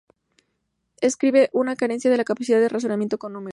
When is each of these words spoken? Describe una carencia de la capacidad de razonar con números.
Describe 0.99 1.51
una 1.53 1.75
carencia 1.75 2.09
de 2.09 2.17
la 2.17 2.23
capacidad 2.23 2.59
de 2.59 2.69
razonar 2.69 2.97
con 3.19 3.33
números. 3.33 3.49